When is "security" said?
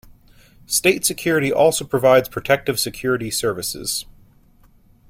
1.05-1.53, 2.79-3.29